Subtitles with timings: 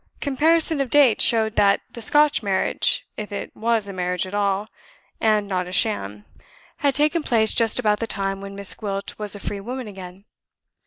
[0.19, 4.67] Comparison of dates showed that the Scotch marriage if it was a marriage at all,
[5.19, 6.25] and not a sham
[6.77, 10.25] had taken place just about the time when Miss Gwilt was a free woman again.